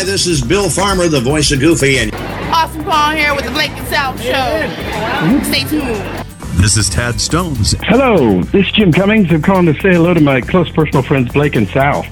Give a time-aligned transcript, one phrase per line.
[0.00, 3.50] Hi, this is Bill Farmer, the voice of Goofy, and Austin Paul here with the
[3.50, 5.42] Blake and South Show.
[5.44, 6.24] Stay tuned.
[6.58, 7.74] This is Tad Stones.
[7.80, 9.30] Hello, this is Jim Cummings.
[9.30, 12.06] I'm calling to say hello to my close personal friends Blake and Sal.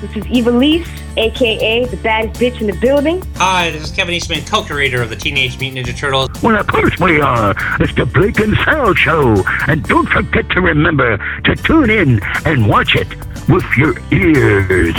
[0.00, 0.86] This is Eva Lise,
[1.16, 3.20] aka the baddest bitch in the building.
[3.38, 6.30] Hi, this is Kevin Eastman, co-creator of the Teenage Mutant Ninja Turtles.
[6.44, 7.56] Well, of course we are.
[7.80, 9.42] It's the Blake and Sal Show.
[9.66, 13.08] And don't forget to remember to tune in and watch it
[13.48, 14.94] with your ears.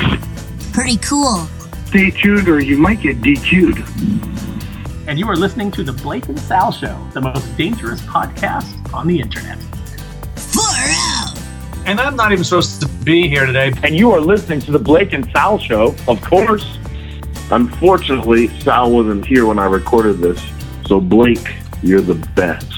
[0.73, 1.47] Pretty cool.
[1.93, 3.77] Stay tuned or you might get DQ'd.
[5.07, 9.05] And you are listening to the Blake and Sal Show, the most dangerous podcast on
[9.05, 9.59] the internet.
[10.35, 11.39] Far out.
[11.85, 13.73] And I'm not even supposed to be here today.
[13.83, 16.79] And you are listening to the Blake and Sal Show, of course.
[17.51, 20.43] Unfortunately, Sal wasn't here when I recorded this.
[20.87, 22.73] So, Blake, you're the best.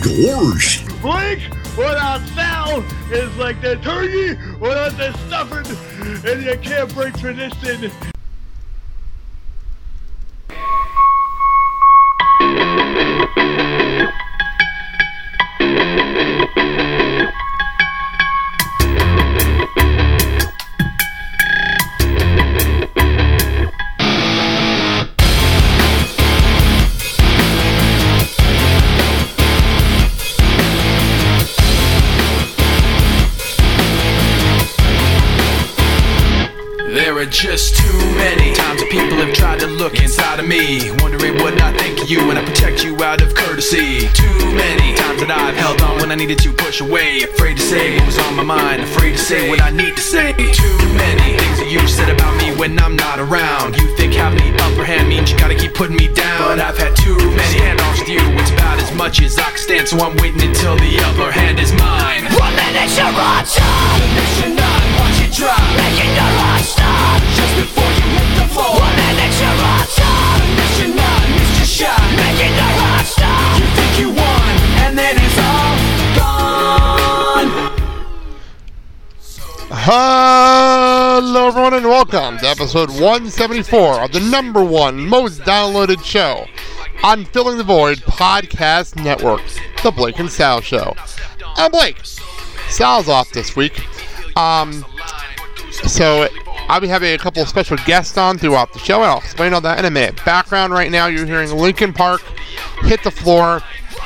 [0.00, 0.86] Gorge.
[1.02, 1.40] Blake,
[1.76, 7.90] without Sal, is like the turkey without the stuffing, and you can't break tradition.
[46.12, 49.18] I needed to push away, afraid to say what was on my mind, afraid to
[49.18, 50.36] say what I need to say.
[50.36, 53.80] Too many things that you've said about me when I'm not around.
[53.80, 56.76] You think having the upper hand means you gotta keep putting me down, but I've
[56.76, 58.20] had too many standoffs with you.
[58.36, 61.56] It's about as much as I can stand, so I'm waiting until the upper hand
[61.56, 62.28] is mine.
[62.36, 64.84] One minute you're on top, the you're not.
[65.00, 66.32] Watch it drop, making your
[79.84, 86.46] Hello, everyone, and welcome to episode 174 of the number one most downloaded show
[87.02, 89.42] on Filling the Void Podcast Network,
[89.82, 90.94] The Blake and Sal Show.
[91.56, 91.96] I'm Blake.
[92.68, 93.84] Sal's off this week.
[94.36, 94.84] Um,
[95.72, 96.28] so
[96.68, 99.52] I'll be having a couple of special guests on throughout the show, and I'll explain
[99.52, 100.24] all that in a minute.
[100.24, 102.20] Background right now, you're hearing Linkin Park
[102.82, 103.60] hit the floor.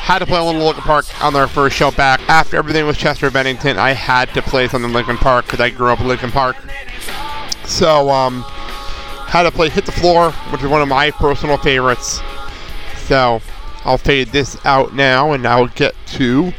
[0.07, 2.21] Had to play little Linkin Park on their first show back.
[2.29, 5.71] After everything with Chester Bennington, I had to play something in Linkin Park because I
[5.71, 6.55] grew up in Linkin Park.
[7.65, 8.43] So, um,
[9.27, 12.21] had to play Hit the Floor, which is one of my personal favorites.
[12.99, 13.43] So,
[13.85, 16.53] I'll fade this out now, and I'll get to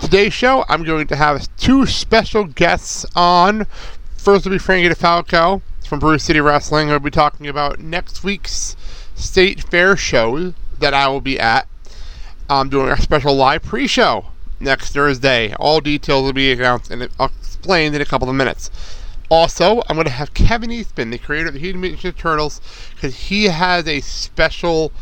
[0.00, 0.64] today's show.
[0.68, 3.66] I'm going to have two special guests on.
[4.16, 6.86] First will be Frankie DeFalco from Brew City Wrestling.
[6.86, 8.76] We'll be talking about next week's
[9.16, 11.66] State Fair show that I will be at.
[12.52, 14.26] I'm doing a special live pre-show
[14.60, 15.54] next Thursday.
[15.54, 18.70] All details will be announced and explained in a couple of minutes.
[19.30, 22.60] Also, I'm going to have Kevin Eastman, the creator of the Teenage Mutant Ninja Turtles,
[22.90, 24.92] because he has a special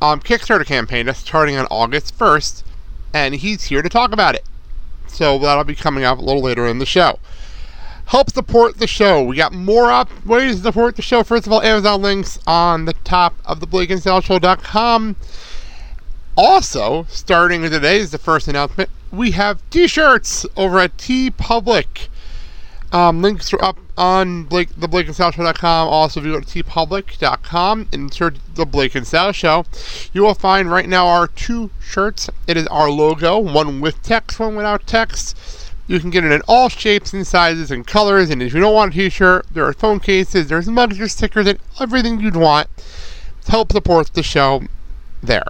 [0.00, 2.62] um, Kickstarter campaign that's starting on August 1st,
[3.12, 4.44] and he's here to talk about it.
[5.08, 7.18] So that'll be coming up a little later in the show.
[8.06, 9.24] Help support the show.
[9.24, 11.24] We got more up ways to support the show.
[11.24, 15.16] First of all, Amazon links on the top of the BlakeandSalShow.com.
[16.36, 18.90] Also, starting today is the first announcement.
[19.10, 22.08] We have T-shirts over at TeePublic.
[22.92, 25.88] Um, links are up on Blake, the Blake and Sal Show.com.
[25.88, 29.64] Also, if you go to teepublic.com and search the Blake and Sal Show,
[30.12, 32.28] you will find right now our two shirts.
[32.46, 35.72] It is our logo, one with text, one without text.
[35.86, 38.28] You can get it in all shapes and sizes and colors.
[38.28, 41.46] And if you don't want a t-shirt, there are phone cases, there's mugs, there's stickers,
[41.46, 44.64] and everything you'd want to help support the show
[45.22, 45.46] there.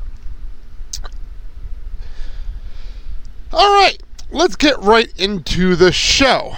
[3.59, 3.97] All right,
[4.31, 6.57] let's get right into the show.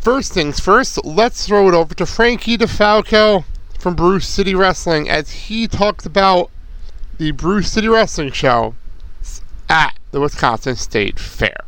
[0.00, 3.42] First things first, let's throw it over to Frankie DeFalco
[3.80, 6.52] from Brew City Wrestling as he talks about
[7.18, 8.76] the Brew City Wrestling Show
[9.68, 11.64] at the Wisconsin State Fair.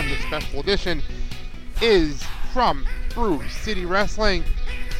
[0.00, 1.02] on this special edition,
[1.82, 2.22] is
[2.54, 4.42] from Brew City Wrestling,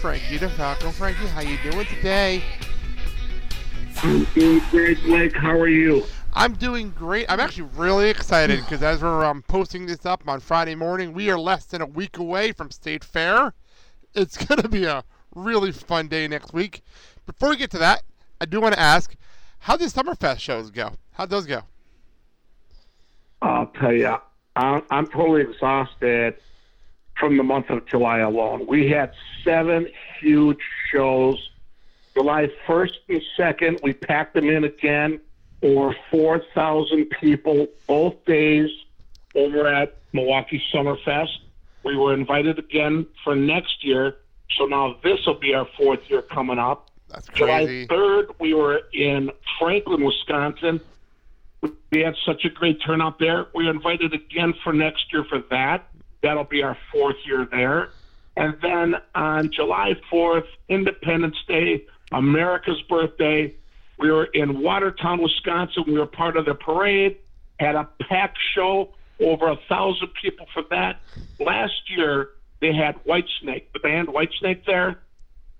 [0.02, 0.92] Frankie DeFalco.
[0.92, 2.42] Frankie, how you doing today?
[4.02, 5.34] I'm doing great, Blake.
[5.34, 6.04] How are you?
[6.34, 7.24] I'm doing great.
[7.30, 11.30] I'm actually really excited because as we're um, posting this up on Friday morning, we
[11.30, 13.54] are less than a week away from State Fair.
[14.14, 15.02] It's going to be a
[15.34, 16.82] really fun day next week.
[17.24, 18.02] Before we get to that,
[18.38, 19.16] I do want to ask,
[19.60, 20.92] how did Summerfest shows go?
[21.12, 21.62] How'd those go?
[23.40, 24.18] I'll tell you,
[24.56, 26.36] I'm, I'm totally exhausted
[27.18, 28.66] from the month of July alone.
[28.66, 29.12] We had
[29.44, 29.86] seven
[30.20, 30.60] huge
[30.92, 31.50] shows.
[32.14, 35.20] July 1st and 2nd, we packed them in again.
[35.62, 38.70] Over 4,000 people both days
[39.34, 41.36] over at Milwaukee Summerfest.
[41.84, 44.16] We were invited again for next year.
[44.56, 46.90] So now this will be our fourth year coming up.
[47.08, 50.80] That's July 3rd, we were in Franklin, Wisconsin.
[51.62, 53.46] We had such a great turnout there.
[53.54, 55.88] We are invited again for next year for that.
[56.22, 57.90] That'll be our fourth year there.
[58.36, 63.54] And then on July 4th, Independence Day, America's birthday,
[63.98, 65.84] we were in Watertown, Wisconsin.
[65.86, 67.18] We were part of the parade,
[67.58, 71.00] had a packed show, over a thousand people for that.
[71.38, 72.30] Last year,
[72.60, 75.00] they had Whitesnake, the band Whitesnake there.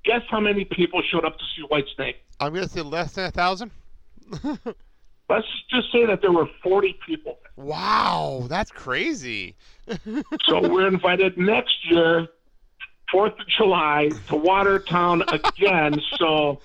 [0.04, 2.14] Guess how many people showed up to see Whitesnake?
[2.38, 3.70] I'm going to say less than a thousand.
[5.30, 7.38] Let's just say that there were 40 people.
[7.54, 9.54] Wow, that's crazy.
[10.44, 12.26] so we're invited next year,
[13.14, 16.00] 4th of July, to Watertown again.
[16.18, 16.58] so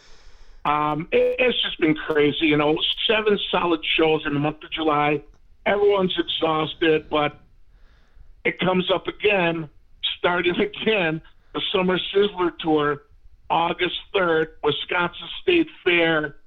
[0.65, 2.47] um, it, it's just been crazy.
[2.47, 5.21] You know, seven solid shows in the month of July.
[5.67, 7.39] Everyone's exhausted, but
[8.45, 9.69] it comes up again,
[10.17, 11.21] starting again,
[11.53, 13.03] the Summer Sizzler Tour,
[13.51, 16.37] August 3rd, Wisconsin State Fair.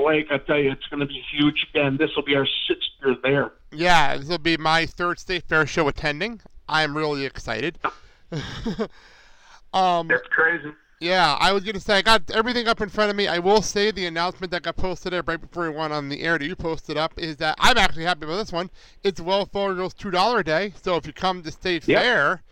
[0.00, 1.96] Blake, I tell you, it's going to be huge again.
[1.98, 3.52] This will be our sixth year there.
[3.70, 6.40] Yeah, this will be my third state fair show attending.
[6.68, 7.78] I'm really excited.
[9.72, 10.72] um, That's crazy.
[11.00, 13.26] Yeah, I was gonna say I got everything up in front of me.
[13.26, 16.20] I will say the announcement that got posted up right before we went on the
[16.20, 18.68] air that you posted up is that I'm actually happy with this one.
[19.02, 22.02] It's Fargo's two dollar a day, so if you come to State Yep.
[22.02, 22.42] Fair,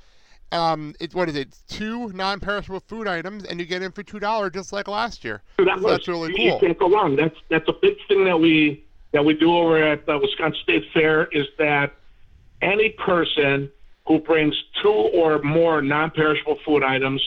[0.53, 1.57] um, it's what is it?
[1.69, 5.43] Two non-perishable food items, and you get in for two dollars just like last year.
[5.59, 6.61] So that So was, that's really you cool.
[6.61, 7.17] can't go wrong.
[7.17, 10.85] That's that's a big thing that we that we do over at the Wisconsin State
[10.93, 11.93] Fair is that
[12.61, 13.71] any person
[14.07, 17.23] who brings two or more non-perishable food items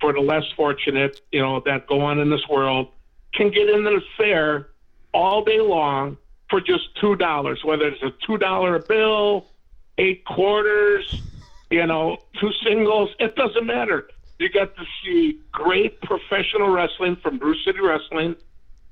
[0.00, 2.88] for the less fortunate, you know, that go on in this world,
[3.32, 4.68] can get into the fair
[5.14, 6.16] all day long
[6.50, 7.64] for just two dollars.
[7.64, 9.46] Whether it's a two dollar bill,
[9.98, 11.22] eight quarters,
[11.70, 14.08] you know, two singles, it doesn't matter.
[14.38, 18.36] You get to see great professional wrestling from Brew City Wrestling,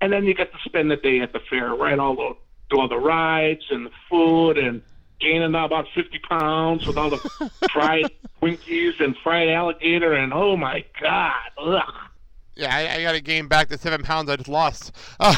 [0.01, 1.99] and then you get to spend the day at the fair, right?
[1.99, 2.37] All the
[2.71, 4.81] do all the rides and the food and
[5.21, 10.85] gaining about fifty pounds with all the fried Twinkies and fried alligator and oh my
[11.01, 11.83] god, ugh.
[12.57, 14.93] Yeah, I, I got to gain back the seven pounds I just lost.
[15.19, 15.35] Uh,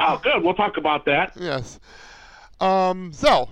[0.00, 0.42] Oh, good.
[0.42, 1.32] We'll talk about that.
[1.40, 1.78] Yes.
[2.60, 3.48] Um, so,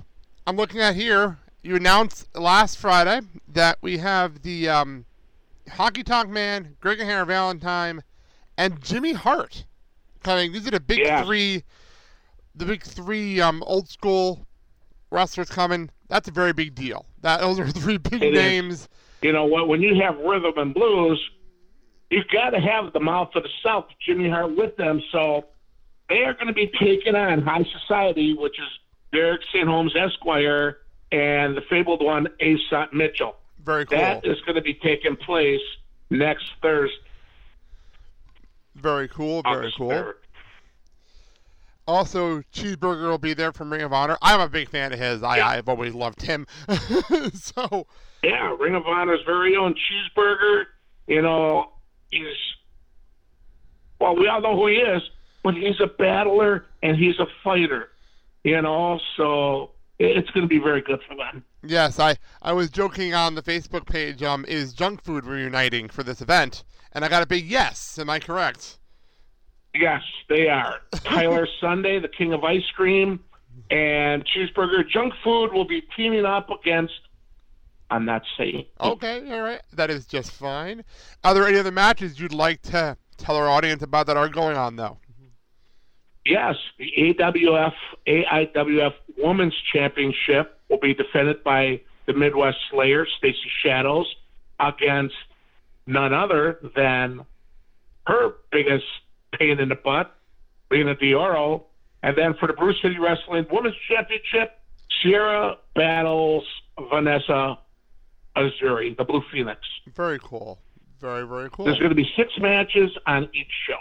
[0.46, 1.38] I'm looking at here.
[1.62, 5.04] You announced last Friday that we have the um,
[5.68, 8.02] Honky Tonk Man, Greg the Hammer Valentine,
[8.56, 9.64] and Jimmy Hart
[10.22, 10.52] coming.
[10.52, 11.24] These are the big Yeah.
[11.24, 11.64] three,
[12.54, 14.46] the big three um, old school
[15.10, 15.90] wrestlers coming.
[16.08, 17.04] That's a very big deal.
[17.20, 18.40] That those are three big It is.
[18.40, 18.88] names.
[19.22, 19.68] You know what?
[19.68, 21.20] When you have rhythm and blues,
[22.08, 25.02] you've got to have the mouth of the South, Jimmy Hart, with them.
[25.12, 25.44] So
[26.08, 28.66] they are going to be taking on High Society, which is
[29.12, 29.68] Derek St.
[29.68, 30.78] Holmes Esquire
[31.12, 33.36] and the fabled one, Aesop Mitchell.
[33.64, 33.98] Very cool.
[33.98, 35.60] That is going to be taking place
[36.08, 36.94] next Thursday.
[38.76, 39.42] Very cool.
[39.42, 39.90] Very cool.
[39.90, 40.14] 3rd.
[41.86, 44.16] Also, Cheeseburger will be there from Ring of Honor.
[44.22, 45.22] I'm a big fan of his.
[45.22, 46.46] I, I've always loved him.
[47.34, 47.86] so,
[48.22, 50.66] Yeah, Ring of Honor's very own Cheeseburger.
[51.08, 51.72] You know,
[52.10, 52.36] he's
[54.00, 55.02] well, we all know who he is,
[55.42, 57.90] but he's a battler and he's a fighter.
[58.44, 61.44] You know, so it's going to be very good for them.
[61.62, 64.22] yes, I, I was joking on the Facebook page.
[64.22, 66.64] Um, is junk food reuniting for this event?
[66.92, 67.98] And I got a big yes.
[67.98, 68.78] Am I correct?
[69.74, 70.80] Yes, they are.
[70.92, 73.20] Tyler Sunday, the king of ice cream,
[73.70, 76.94] and Cheeseburger Junk Food will be teaming up against.
[77.90, 78.66] I'm not saying.
[78.80, 79.60] Okay, all right.
[79.72, 80.84] That is just fine.
[81.24, 84.56] Are there any other matches you'd like to tell our audience about that are going
[84.56, 84.98] on, though?
[86.30, 87.72] Yes, the AWF
[88.06, 94.06] AIWF Women's Championship will be defended by the Midwest Slayer, Stacy Shadows,
[94.60, 95.16] against
[95.88, 97.26] none other than
[98.06, 98.84] her biggest
[99.36, 100.14] pain in the butt,
[100.70, 101.64] Lena Dioro,
[102.04, 104.60] And then for the Brew City Wrestling Women's Championship,
[105.02, 106.44] Sierra battles
[106.90, 107.58] Vanessa
[108.36, 109.60] Azuri, the Blue Phoenix.
[109.96, 110.60] Very cool.
[111.00, 111.64] Very, very cool.
[111.64, 113.80] There's going to be six matches on each show.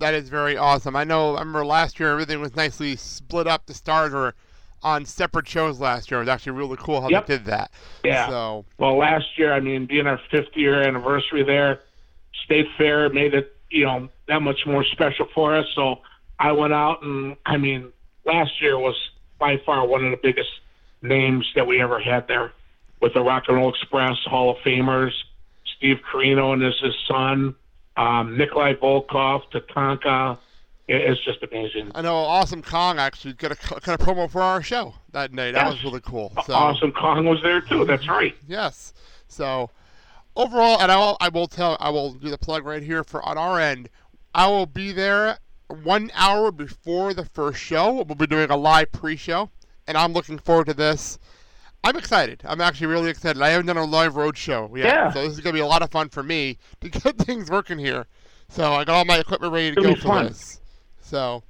[0.00, 0.96] That is very awesome.
[0.96, 1.36] I know.
[1.36, 3.66] I remember last year everything was nicely split up.
[3.66, 4.34] The stars were
[4.82, 6.20] on separate shows last year.
[6.20, 7.26] It was actually really cool how Yep.
[7.26, 7.70] they did that.
[8.02, 8.28] Yeah.
[8.28, 11.80] So Well, last year, I mean, being our 50 year anniversary there,
[12.44, 15.66] State Fair made it, you know, that much more special for us.
[15.74, 16.00] So
[16.38, 17.92] I went out and, I mean,
[18.24, 18.96] last year was
[19.38, 20.48] by far one of the biggest
[21.02, 22.52] names that we ever had there
[23.00, 25.12] with the Rock and Roll Express Hall of Famers,
[25.76, 27.54] Steve Corino and his, his son,
[27.96, 30.38] um, Nikolai Volkov, Tatanka.
[30.88, 31.92] It- It's just amazing.
[31.94, 35.52] I know Awesome Kong actually got a kind of promo for our show that night.
[35.52, 35.72] That Yes.
[35.74, 36.32] was really cool.
[36.46, 37.84] So Awesome Kong was there too.
[37.84, 38.34] That's right.
[38.48, 38.92] yes.
[39.28, 39.70] So
[40.34, 43.22] overall, and I will, I will tell, I will do the plug right here for
[43.26, 43.88] on our end.
[44.34, 45.38] I will be there
[45.84, 47.92] one hour before the first show.
[47.92, 49.50] We'll be doing a live pre-show,
[49.86, 51.18] and I'm looking forward to this.
[51.82, 52.42] I'm excited.
[52.44, 53.40] I'm actually really excited.
[53.40, 55.10] I haven't done a live road show yet, Yeah.
[55.12, 57.78] so this is gonna be a lot of fun for me to get things working
[57.78, 58.06] here.
[58.48, 60.26] So I got all my equipment ready to It'll go for fun.
[60.26, 60.60] this.
[61.00, 61.42] So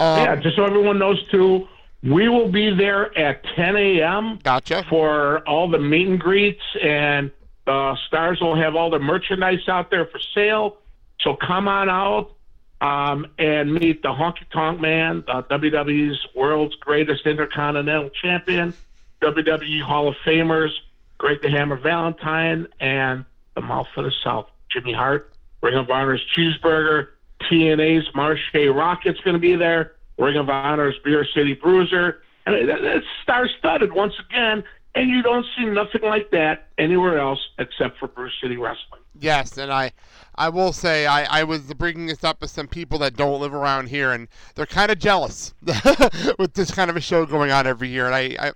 [0.00, 1.68] um, yeah, just so everyone knows too,
[2.02, 4.38] we will be there at 10 a.m.
[4.42, 4.84] Gotcha.
[4.88, 7.30] For all the meet and greets, and
[7.66, 10.76] uh, Stars will have all the merchandise out there for sale.
[11.20, 12.32] So come on out
[12.80, 18.74] um, and meet the Honky Tonk Man, the WWE's world's greatest intercontinental champion,
[19.22, 20.70] WWE Hall of Famers,
[21.18, 25.32] Greg the Hammer Valentine, and the Mouth of the South, Jimmy Hart,
[25.62, 27.08] Ring of Honor's Cheeseburger,
[27.42, 32.22] TNA's Marshe Rockett's going to be there, Ring of Honor's Beer City Bruiser.
[32.46, 34.62] And it's star studded once again,
[34.94, 39.00] and you don't see nothing like that anywhere else except for Brew City Wrestling.
[39.18, 39.92] Yes, and I,
[40.34, 43.54] I will say I, I was bringing this up with some people that don't live
[43.54, 45.54] around here, and they're kind of jealous
[46.38, 48.52] with this kind of a show going on every year, and I, I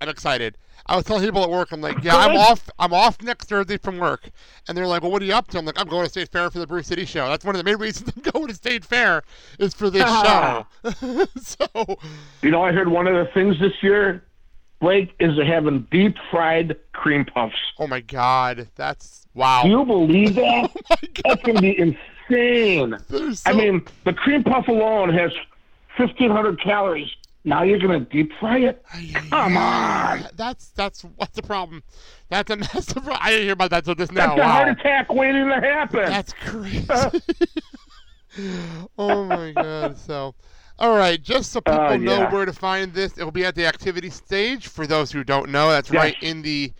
[0.00, 0.56] I'm excited.
[0.86, 2.68] I was telling people at work, I'm like, yeah, I'm off.
[2.78, 4.30] I'm off next Thursday from work,
[4.66, 5.58] and they're like, well, what are you up to?
[5.58, 7.28] I'm like, I'm going to State Fair for the Brew City show.
[7.28, 9.22] That's one of the main reasons I'm going to State Fair
[9.58, 10.66] is for this ah.
[10.82, 11.26] show.
[11.40, 11.98] so
[12.42, 14.24] You know, I heard one of the things this year,
[14.80, 17.56] Blake, is they're having deep fried cream puffs.
[17.78, 19.62] Oh my God, that's wow.
[19.64, 20.70] Do you believe that?
[21.24, 22.96] That's going to be insane.
[23.46, 25.32] I mean, the cream puff alone has
[25.96, 27.08] 1,500 calories.
[27.44, 28.84] Now you're going to deep fry it?
[29.30, 30.24] Come on.
[30.34, 31.82] That's that's what's the problem.
[32.28, 33.04] That's a massive.
[33.04, 34.34] pro- I didn't hear about that till just now.
[34.34, 34.48] That's a wow.
[34.52, 36.04] heart attack waiting to happen.
[36.04, 36.86] That's crazy.
[38.98, 39.98] oh my god!
[39.98, 40.34] So,
[40.78, 43.54] all right, just so people Uh, know where to find this, it will be at
[43.54, 44.68] the activity stage.
[44.68, 46.02] For those who don't know, that's Yes.
[46.02, 46.72] right in the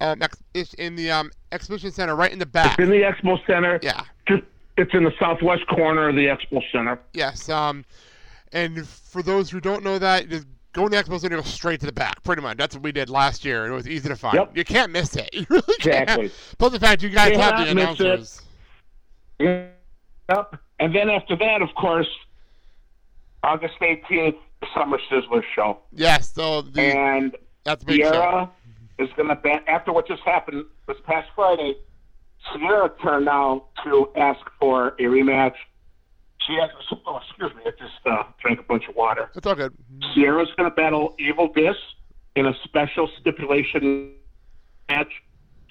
[0.00, 2.78] um, ex- in the um, exhibition center, right in the back.
[2.78, 3.78] It's in the Expo Center.
[3.82, 4.02] Yeah.
[4.26, 4.42] Just
[4.76, 6.98] it's in the southwest corner of the Expo Center.
[7.12, 7.48] Yes.
[7.48, 7.84] Um,
[8.52, 11.48] and for those who don't know that, just go in the expo center, and go
[11.50, 12.22] straight to the back.
[12.22, 13.64] Pretty much, that's what we did last year.
[13.64, 14.34] and It was easy to find.
[14.36, 14.56] Yep.
[14.56, 15.28] You can't miss it.
[15.34, 16.28] You really Exactly.
[16.28, 16.54] can't.
[16.58, 18.42] Plus the fact you guys You have the announcers.
[19.38, 19.74] Yep.
[20.80, 22.08] And then after that, of course,
[23.42, 24.36] August 18th,
[24.74, 25.78] Summer Sizzler Show.
[25.92, 26.32] Yes.
[26.32, 28.10] So the and that's big show.
[28.10, 28.50] Sierra
[28.98, 31.74] is going to bet after what just happened this past Friday.
[32.52, 35.54] Sierra turned now to ask for a rematch.
[36.48, 36.70] She has.
[37.06, 37.62] Oh, excuse me.
[37.66, 39.30] I just uh, drank a bunch of water.
[39.36, 39.72] It's all good.
[40.14, 41.76] Sierra's going to battle Evil Dis
[42.34, 44.12] in a special stipulation
[44.88, 45.12] match.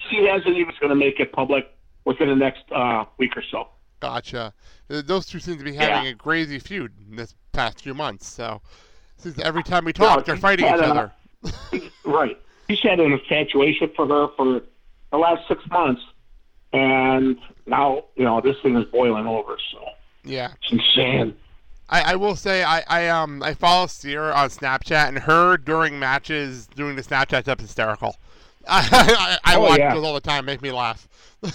[0.08, 1.66] She hasn't even going to make it public
[2.04, 3.68] within the next uh, week or so.
[4.00, 4.54] Gotcha.
[4.86, 6.12] Those two seem to be having Yeah.
[6.12, 8.28] a crazy feud in this past few months.
[8.28, 8.62] So
[9.16, 11.12] seems every time we talk, they're fighting each a- other.
[12.04, 12.38] Right.
[12.68, 14.62] He's had an infatuation for her for
[15.10, 16.00] the last six months,
[16.72, 19.56] and now you know this thing is boiling over.
[19.72, 19.78] So
[20.28, 20.52] Yeah.
[20.62, 21.34] it's insane.
[21.90, 25.98] I, I will say I, I um I follow Sierra on Snapchat and her during
[25.98, 28.16] matches doing the Snapchat stuff is hysterical.
[28.68, 29.94] I, I, I Oh, watch yeah.
[29.94, 31.08] those all the time, make me laugh.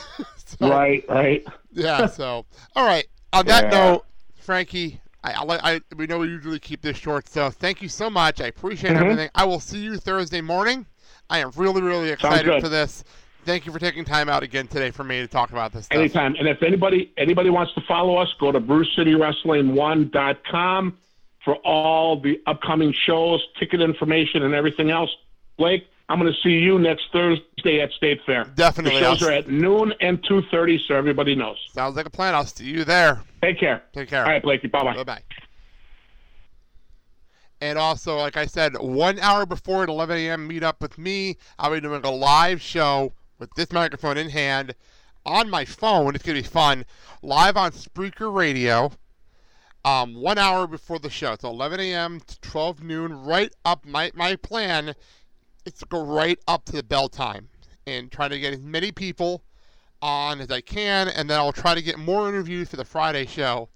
[0.60, 1.03] So, Right.
[1.10, 1.44] Right.
[1.72, 2.06] Yeah.
[2.08, 3.06] So all right.
[3.32, 3.70] On that Yeah.
[3.70, 4.06] note,
[4.39, 8.10] Frankie, I, I, I we know we usually keep this short, so thank you so
[8.10, 8.42] much.
[8.42, 9.01] I appreciate Mhm.
[9.01, 9.30] everything.
[9.36, 10.86] I will see you Thursday morning.
[11.30, 13.03] I am really really excited for this.
[13.45, 15.97] Thank you for taking time out again today for me to talk about this stuff.
[15.97, 16.35] Anytime.
[16.39, 20.97] And if anybody anybody wants to follow us, go to BrewCityWrestling1.com
[21.43, 25.09] for all the upcoming shows, ticket information, and everything else.
[25.57, 28.45] Blake, I'm going to see you next Thursday at State Fair.
[28.55, 29.00] Definitely.
[29.00, 31.57] The shows I'll- are at noon and 2.30, so everybody knows.
[31.73, 32.33] Sounds like a plan.
[32.33, 33.21] I'll see you there.
[33.41, 33.83] Take care.
[33.93, 34.23] Take care.
[34.23, 34.67] All right, Blakey.
[34.67, 34.95] Bye-bye.
[34.95, 35.21] Bye bye.
[37.62, 41.38] And also, like I said, one hour before at 11 a.m., meet up with me.
[41.57, 44.75] I'll be doing a live show with this microphone in hand
[45.25, 46.15] on my phone.
[46.15, 46.85] It's going to be fun.
[47.21, 48.91] Live on Spreaker Radio
[49.85, 51.35] um, one hour before the show.
[51.39, 52.19] So 11 a.m.
[52.21, 53.85] to 12 noon, right up.
[53.85, 54.95] My, my plan
[55.65, 57.49] is to go right up to the bell time
[57.85, 59.43] and try to get as many people
[60.01, 63.25] on as I can, and then I'll try to get more interviews for the Friday
[63.25, 63.69] show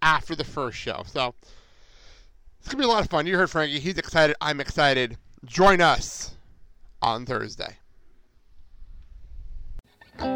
[0.00, 1.02] after the first show.
[1.06, 1.34] So
[2.58, 3.26] it's going to be a lot of fun.
[3.26, 3.78] You heard Frankie.
[3.78, 4.36] He's excited.
[4.40, 5.18] I'm excited.
[5.44, 6.34] Join us
[7.02, 7.76] on Thursday.
[10.18, 10.26] Hi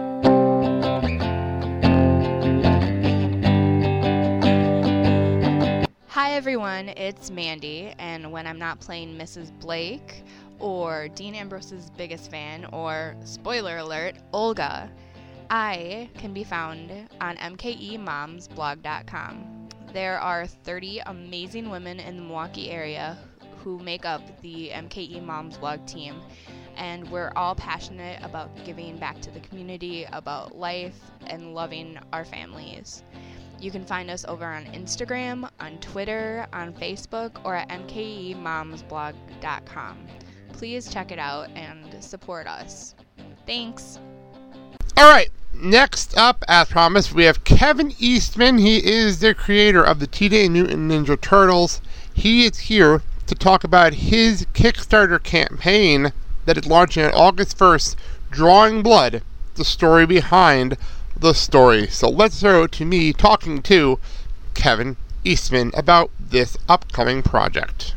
[6.32, 9.58] everyone, it's Mandy, and when I'm not playing Mrs.
[9.58, 10.22] Blake
[10.58, 14.90] or Dean Ambrose's biggest fan or, spoiler alert, Olga,
[15.50, 19.68] I can be found on mkemomsblog.com.
[19.92, 23.16] There are 30 amazing women in the Milwaukee area
[23.58, 26.16] who make up the MKE Moms blog team,
[26.80, 32.24] and we're all passionate about giving back to the community, about life, and loving our
[32.24, 33.04] families.
[33.60, 40.06] You can find us over on Instagram, on Twitter, on Facebook, or at mkemomsblog.com.
[40.54, 42.94] Please check it out and support us.
[43.46, 43.98] Thanks.
[44.96, 45.28] All right.
[45.52, 48.56] Next up, as promised, we have Kevin Eastman.
[48.56, 51.82] He is the creator of the Teenage Mutant Ninja Turtles.
[52.14, 56.12] He is here to talk about his Kickstarter campaign
[56.50, 57.94] that is launching on August 1st,
[58.32, 59.22] Drawing Blood,
[59.54, 60.76] the story behind
[61.16, 61.86] the story.
[61.86, 64.00] So let's throw to me talking to
[64.54, 67.94] Kevin Eastman about this upcoming project.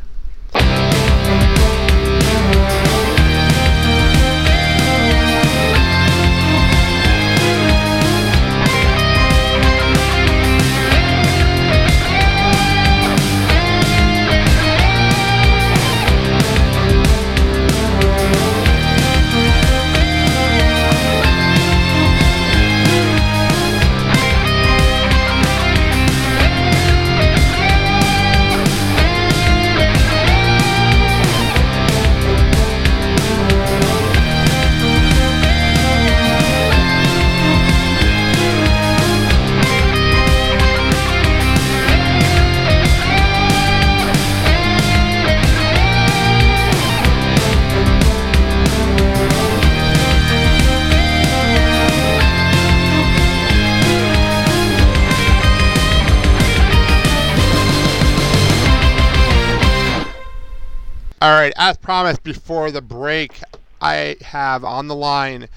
[61.24, 63.40] All right, as promised before the break,
[63.80, 65.48] I have on the line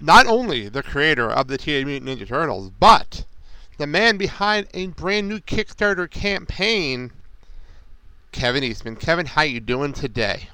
[0.00, 3.24] not only the creator of the Teenage Mutant Ninja Turtles, but
[3.78, 7.12] the man behind a brand new Kickstarter campaign,
[8.32, 8.96] Kevin Eastman.
[8.96, 10.48] Kevin, how you doing today?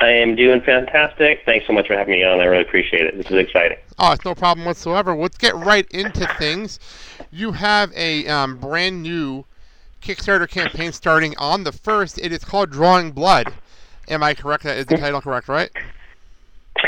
[0.00, 1.42] I am doing fantastic.
[1.44, 2.38] Thanks so much for having me on.
[2.38, 3.16] I really appreciate it.
[3.16, 3.78] This is exciting.
[3.98, 5.16] Oh, it's no problem whatsoever.
[5.16, 6.78] Let's get right into things.
[7.32, 9.46] You have a um, brand new
[10.02, 12.18] Kickstarter campaign starting on the first.
[12.18, 13.52] It is called Drawing Blood.
[14.08, 14.64] Am I correct?
[14.64, 15.70] That is the title correct, right?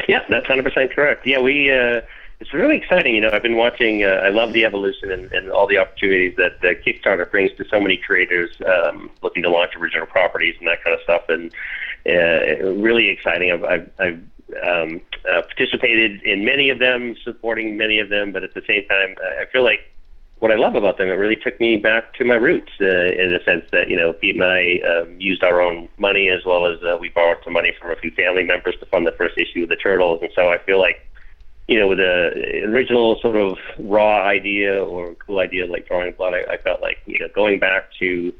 [0.08, 1.26] Yeah, that's hundred percent correct.
[1.26, 1.70] Yeah, we.
[1.70, 2.00] Uh,
[2.40, 3.14] it's really exciting.
[3.14, 4.02] You know, I've been watching.
[4.02, 7.64] Uh, I love the evolution and, and all the opportunities that uh, Kickstarter brings to
[7.68, 11.22] so many creators um, looking to launch original properties and that kind of stuff.
[11.28, 11.52] And
[12.06, 13.52] uh, really exciting.
[13.52, 14.22] I've, I've, I've
[14.66, 15.00] um,
[15.30, 19.14] uh, participated in many of them, supporting many of them, but at the same time,
[19.40, 19.80] I feel like
[20.44, 23.32] what I love about them, it really took me back to my roots uh, in
[23.32, 26.66] the sense that, you know, Pete and I um, used our own money as well
[26.66, 29.38] as uh, we borrowed some money from a few family members to fund the first
[29.38, 30.18] issue of the Turtles.
[30.20, 31.00] And so I feel like,
[31.66, 36.34] you know, with a original sort of raw idea or cool idea like drawing blood,
[36.34, 38.30] I, I felt like, you know, going back to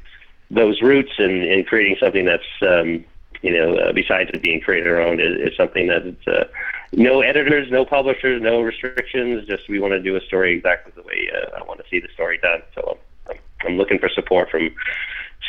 [0.51, 3.03] those roots and, and creating something that's, um,
[3.44, 6.44] you know, uh, besides it being creator owned, is, is something that it's, uh,
[6.92, 9.46] no editors, no publishers, no restrictions.
[9.46, 12.00] Just we want to do a story exactly the way uh, I want to see
[12.00, 12.62] the story done.
[12.74, 14.70] So I'm, I'm, I'm looking for support from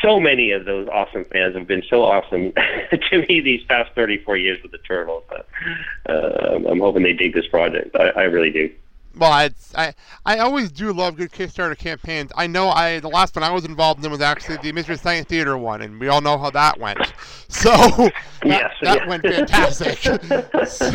[0.02, 2.52] so many of those awesome fans have been so awesome
[3.10, 5.24] to me these past 34 years with the Turtles.
[5.32, 7.96] Uh, uh, I'm hoping they dig this project.
[7.96, 8.70] I, I really do.
[9.18, 9.94] Well, it's, I
[10.26, 12.32] I always do love good Kickstarter campaigns.
[12.36, 15.28] I know I the last one I was involved in was actually the Mystery Science
[15.28, 17.00] Theater one, and we all know how that went.
[17.48, 19.08] So that, yes, that yeah.
[19.08, 20.00] went fantastic.
[20.68, 20.90] so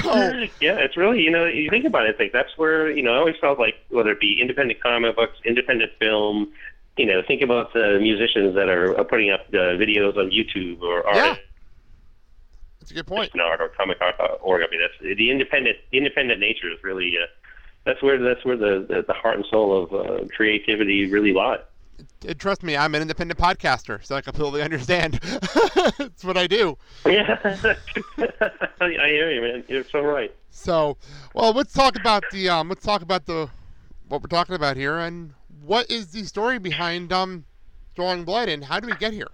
[0.61, 3.17] yeah, it's really you know you think about it, like that's where you know I
[3.19, 6.53] always felt like whether it be independent comic books, independent film,
[6.99, 11.03] you know, think about the musicians that are putting up uh, videos on YouTube or
[11.15, 11.37] yeah.
[12.79, 13.31] That's a good point.
[13.39, 14.63] Art or comic art org.
[14.63, 17.27] I mean, that's the independent the independent nature is really uh,
[17.85, 21.59] that's where that's where the, the, the heart and soul of uh, creativity really lie.
[22.29, 25.21] Uh, trust me, I'm an independent podcaster, so I completely understand.
[25.23, 26.77] it's what I do.
[27.07, 27.39] Yeah,
[28.81, 29.65] I hear you, man.
[29.69, 30.35] You're so right.
[30.51, 30.97] So,
[31.35, 33.49] well, let's talk about the um, let's talk about the
[34.09, 37.45] what we're talking about here, and what is the story behind um,
[37.95, 39.29] drawing blood and How do we get here?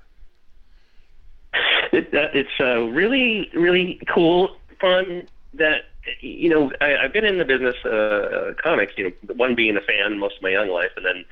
[1.93, 5.29] It, uh, it's uh, really, really cool, fun.
[5.55, 5.85] That
[6.21, 8.93] you know, I, I've been in the business uh, uh, comics.
[8.97, 11.25] You know, one being a fan most of my young life, and then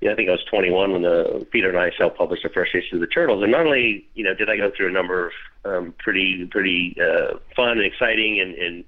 [0.00, 2.74] you know, I think I was 21 when the Peter and I self-published the first
[2.74, 3.42] issue of the Turtles.
[3.42, 5.32] And not only you know did I go through a number of
[5.64, 8.84] um, pretty pretty uh, fun and exciting and, and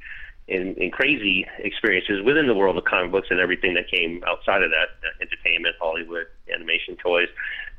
[0.49, 4.63] and, and crazy experiences within the world of comic books and everything that came outside
[4.63, 7.29] of that uh, entertainment, Hollywood, animation, toys.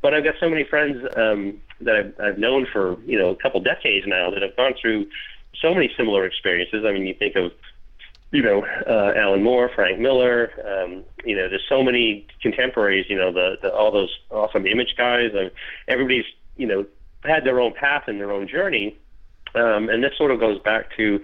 [0.01, 3.35] But I've got so many friends um, that I've, I've known for you know a
[3.35, 5.07] couple decades now that have gone through
[5.59, 6.85] so many similar experiences.
[6.85, 7.51] I mean, you think of
[8.31, 10.51] you know uh, Alan Moore, Frank Miller.
[10.65, 13.05] Um, you know, there's so many contemporaries.
[13.09, 15.31] You know, the, the all those awesome image guys.
[15.33, 15.51] And
[15.87, 16.25] everybody's
[16.57, 16.85] you know
[17.23, 18.97] had their own path and their own journey.
[19.53, 21.21] Um, and this sort of goes back to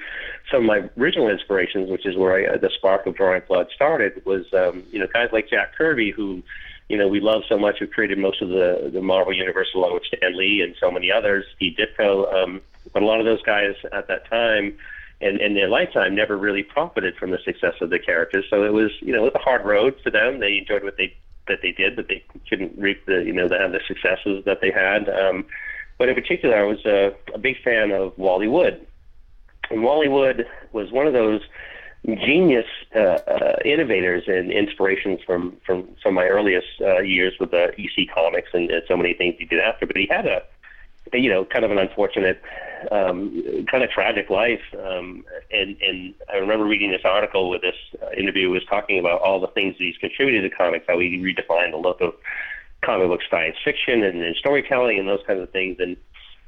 [0.51, 4.25] some of my original inspirations, which is where I, the spark of drawing blood started.
[4.25, 6.43] Was um, you know guys like Jack Kirby, who
[6.89, 9.93] you know we love so much, who created most of the the Marvel universe along
[9.93, 11.45] with Stan Lee and so many others.
[11.55, 12.61] Steve Ditko, um,
[12.93, 14.77] but a lot of those guys at that time
[15.19, 18.45] and in their lifetime never really profited from the success of the characters.
[18.49, 20.39] So it was you know it was a hard road for them.
[20.39, 21.15] They enjoyed what they
[21.47, 24.71] that they did, but they couldn't reap the you know the, the successes that they
[24.71, 25.09] had.
[25.09, 25.45] Um,
[25.97, 28.85] but in particular, I was a, a big fan of Wally Wood,
[29.71, 31.41] and Wally Wood was one of those
[32.05, 37.73] genius uh, uh, innovators and inspirations from from from my earliest uh, years with the
[37.77, 39.87] EC Comics and, and so many things he did after.
[39.87, 40.43] But he had a
[41.13, 42.41] you know, kind of an unfortunate,
[42.91, 44.61] um, kind of tragic life.
[44.73, 49.21] Um, and, and I remember reading this article with this uh, interview was talking about
[49.21, 52.13] all the things that he's contributed to comics, how he redefined the look of
[52.83, 55.77] comic book science fiction and, and storytelling and those kinds of things.
[55.79, 55.97] And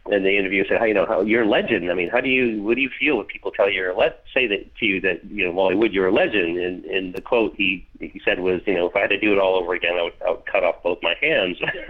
[0.05, 1.91] and the interview said, "How you know how you're a legend?
[1.91, 3.97] I mean, how do you what do you feel when people tell you you're a
[3.97, 7.13] le- say that to you that you know Wally Wood you're a legend?" And and
[7.13, 9.55] the quote he he said was, "You know, if I had to do it all
[9.55, 11.57] over again, I would, I would cut off both my hands."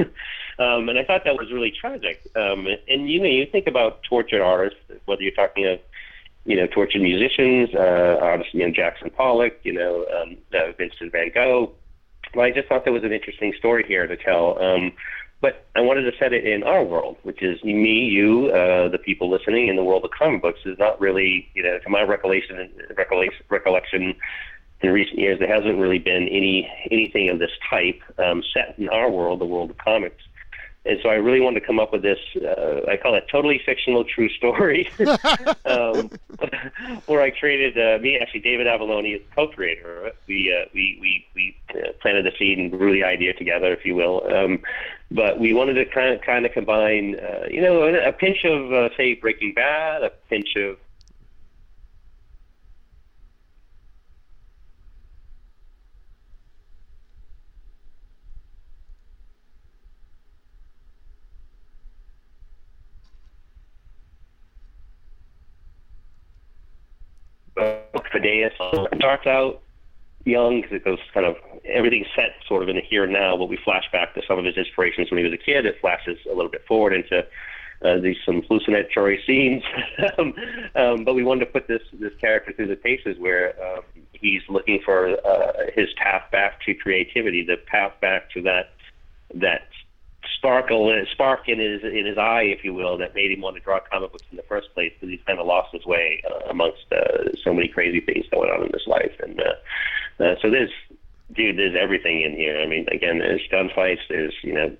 [0.60, 2.22] um, and I thought that was really tragic.
[2.36, 5.80] Um, and you know, you think about tortured artists, whether you're talking of
[6.46, 11.12] you know tortured musicians, uh, artists, you know Jackson Pollock, you know um, uh, Vincent
[11.12, 11.74] Van Gogh.
[12.36, 14.62] Well, I just thought there was an interesting story here to tell.
[14.62, 14.92] Um,
[15.42, 18.98] but I wanted to set it in our world, which is me, you, uh, the
[18.98, 22.02] people listening in the world of comic books is not really, you know, to my
[22.02, 24.16] recollection, recollection, recollection
[24.82, 28.88] in recent years, there hasn't really been any anything of this type um, set in
[28.90, 30.24] our world, the world of comics.
[30.86, 32.20] And so I really wanted to come up with this.
[32.36, 34.90] Uh, I call it totally fictional true story,
[35.66, 36.10] um,
[37.06, 40.12] where I created uh, me actually David Avallone is co-creator.
[40.28, 43.86] We uh, we we we uh, planted the seed and grew the idea together, if
[43.86, 44.26] you will.
[44.34, 44.62] Um,
[45.12, 48.46] but we wanted to kind of kind of combine, uh, you know, a, a pinch
[48.46, 50.78] of uh, say Breaking Bad, a pinch of
[68.12, 68.54] Fideus
[68.96, 69.62] starts out
[70.26, 73.38] young because it goes kind of everything's set sort of in the here and now,
[73.38, 75.66] but we flash back to some of his inspirations when he was a kid.
[75.66, 77.26] It flashes a little bit forward into
[77.84, 79.64] uh, these some hallucinatory scenes,
[80.18, 80.34] um,
[80.76, 84.42] um, but we wanted to put this this character through the paces where um, he's
[84.50, 88.72] looking for uh, his path back to creativity, the path back to that
[89.34, 89.69] that
[90.38, 93.62] sparkle spark in his in his eye, if you will, that made him want to
[93.62, 96.50] draw comic books in the first place because he's kind of lost his way uh,
[96.50, 99.14] amongst uh, so many crazy things going on in his life.
[99.20, 100.72] And uh, uh, so there's
[101.34, 102.60] dude, there's everything in here.
[102.60, 104.76] I mean, again, there's gunfights, there's you know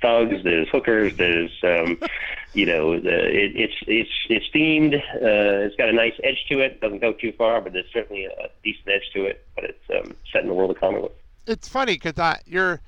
[0.00, 1.98] thugs, there's hookers, there's um,
[2.52, 4.94] you know the, it, it's it's it's themed.
[4.94, 6.80] Uh, it's got a nice edge to it.
[6.80, 9.46] Doesn't go too far, but there's certainly a decent edge to it.
[9.54, 11.14] But it's um, set in the world of comic books.
[11.46, 12.80] It's funny because you're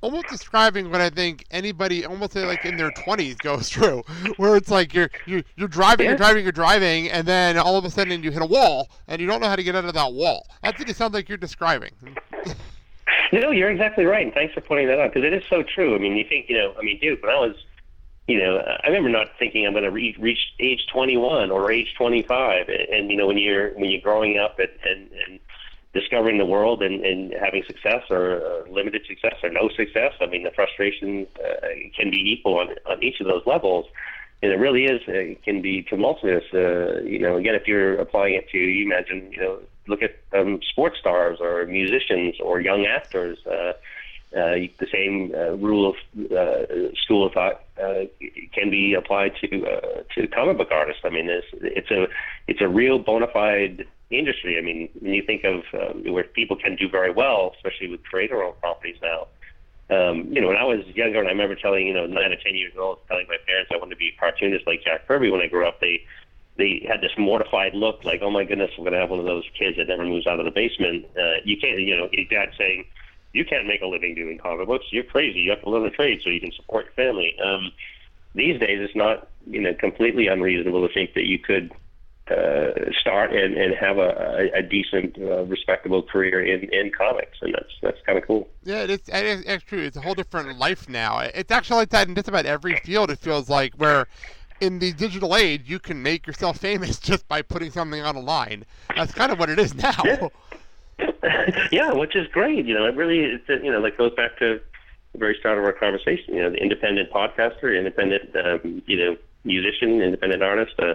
[0.00, 4.02] almost describing what I think anybody, almost like in their twenties, goes through,
[4.36, 7.84] where it's like you're you're, you're driving, you're driving, you're driving, and then all of
[7.84, 9.94] a sudden you hit a wall, and you don't know how to get out of
[9.94, 10.46] that wall.
[10.62, 11.92] That's what it sounds like you're describing.
[13.32, 14.24] no, you're exactly right.
[14.24, 15.94] And thanks for pointing that out because it is so true.
[15.94, 17.56] I mean, you think, you know, I mean, dude, when I was,
[18.28, 21.94] you know, I remember not thinking I'm going to re- reach age 21 or age
[21.96, 25.40] 25, and, and you know, when you're when you're growing up and and, and
[26.00, 30.12] discovering the world and, and having success or uh, limited success or no success.
[30.20, 33.86] I mean, the frustration uh, can be equal on, on each of those levels.
[34.42, 36.44] And it really is, uh, it can be tumultuous.
[36.52, 40.12] Uh, you know, again, if you're applying it to, you imagine, you know, look at
[40.38, 43.38] um, sports stars or musicians or young actors.
[43.46, 43.72] Uh, uh,
[44.36, 45.96] the same uh, rule of
[46.30, 48.04] uh, school of thought uh,
[48.52, 51.02] can be applied to uh, to comic book artists.
[51.04, 52.06] I mean, it's, it's a
[52.46, 54.58] it's a real bona fide industry.
[54.58, 58.02] I mean, when you think of um, where people can do very well, especially with
[58.04, 59.20] creator-owned properties now,
[59.88, 62.40] Um, you know, when I was younger, and I remember telling, you know, nine or
[62.46, 65.30] ten years old, telling my parents I wanted to be a cartoonist like Jack Kirby
[65.30, 65.78] when I grew up.
[65.80, 65.96] They
[66.60, 69.46] they had this mortified look, like, "Oh my goodness, we're gonna have one of those
[69.58, 72.48] kids that never moves out of the basement." Uh, you can't, you know, his dad
[72.58, 72.80] saying,
[73.36, 74.86] "You can't make a living doing comic books.
[74.90, 75.40] You're crazy.
[75.40, 77.72] You have to learn a trade so you can support your family." Um,
[78.34, 81.72] these days, it's not, you know, completely unreasonable to think that you could
[82.30, 87.38] uh, start and, and have a, a, a decent, uh, respectable career in, in comics,
[87.40, 88.48] and that's that's kind of cool.
[88.64, 89.42] Yeah, it is, it is.
[89.46, 89.82] It's true.
[89.82, 91.18] It's a whole different life now.
[91.20, 93.10] It's actually like that in just about every field.
[93.10, 94.08] It feels like where
[94.60, 98.20] in the digital age you can make yourself famous just by putting something on a
[98.20, 98.64] line.
[98.94, 100.02] That's kind of what it is now.
[100.04, 100.28] Yeah,
[101.70, 102.66] yeah which is great.
[102.66, 104.60] You know, it really, it, you know, like goes back to
[105.12, 106.34] the very start of our conversation.
[106.34, 110.74] You know, the independent podcaster, independent, um, you know, musician, independent artist.
[110.78, 110.94] Uh,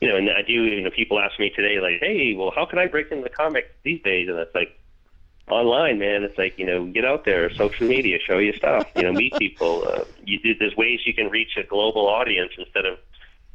[0.00, 0.52] you know, and I do.
[0.52, 3.30] You know, people ask me today, like, "Hey, well, how can I break into the
[3.30, 4.78] comics these days?" And it's like,
[5.48, 6.22] online, man.
[6.22, 8.86] It's like you know, get out there, social media, show your stuff.
[8.96, 9.84] You know, meet people.
[9.86, 12.98] Uh, you, there's ways you can reach a global audience instead of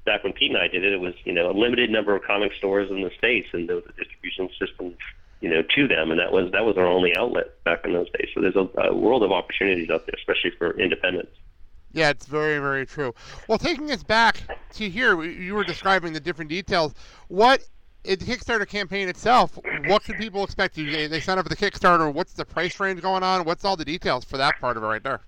[0.06, 0.94] back when Pete and I did it.
[0.94, 3.82] It was you know a limited number of comic stores in the states, and a
[3.98, 4.96] distribution system
[5.41, 8.10] you know to them, and that was that was our only outlet back in those
[8.12, 8.30] days.
[8.34, 11.32] So there's a, a world of opportunities out there, especially for independents.
[11.93, 13.13] Yeah, it's very, very true.
[13.47, 14.41] Well, taking us back
[14.73, 16.93] to here, you were describing the different details.
[17.28, 17.65] What
[18.04, 20.76] the Kickstarter campaign itself, what can people expect?
[20.76, 22.13] They, they sign up for the Kickstarter.
[22.13, 23.45] What's the price range going on?
[23.45, 25.21] What's all the details for that part of it right there?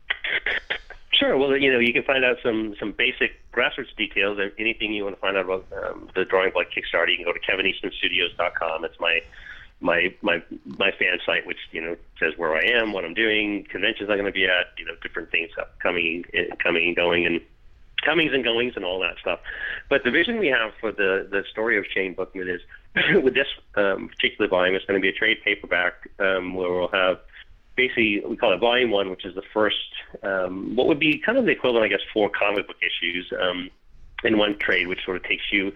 [1.12, 1.38] Sure.
[1.38, 4.39] Well, you know, you can find out some some basic grassroots details.
[4.58, 7.34] Anything you want to find out about um, the Drawing Blood Kickstarter, you can go
[7.34, 8.86] to kevineastmanstudios.com.
[8.86, 9.19] It's my
[9.82, 13.65] my my my fan site, which you know says where I am, what I'm doing,
[13.70, 15.50] conventions I'm going to be at, you know, different things
[15.82, 16.26] coming
[16.62, 17.42] coming and going, and
[18.04, 19.39] comings and goings and all that stuff.
[19.89, 22.62] But the vision we have for the the story of Shane Bookman is
[23.24, 26.89] with this um, particular volume, it's going to be a trade paperback um, where we'll
[26.89, 27.20] have
[27.76, 29.78] basically we call it volume one, which is the first
[30.24, 33.32] um, what would be kind of the equivalent, I guess, four comic book issues.
[33.39, 33.70] Um,
[34.24, 35.72] in one trade, which sort of takes you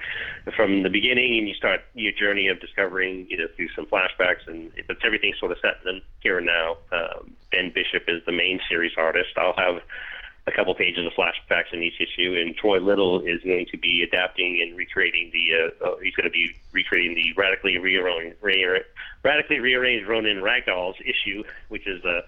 [0.56, 4.48] from the beginning and you start your journey of discovering, you know, through some flashbacks
[4.48, 6.78] and it's everything sort of set in here and now.
[6.92, 9.30] Um, ben Bishop is the main series artist.
[9.38, 9.82] I'll have
[10.46, 14.04] a couple pages of flashbacks in each issue, and Troy Little is going to be
[14.04, 15.54] adapting and recreating the.
[15.56, 18.84] Uh, uh, he's going to be recreating the radically rearranged, re-
[19.24, 22.22] radically rearranged Ronin Ragdolls issue, which is uh,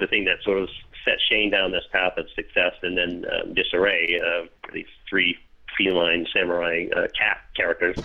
[0.00, 0.68] the thing that sort of
[1.04, 4.20] set Shane down this path of success and then um, disarray.
[4.20, 5.38] Uh, these three
[5.76, 7.96] feline samurai uh, cat characters.